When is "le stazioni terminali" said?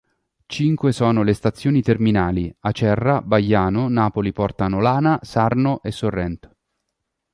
1.21-2.51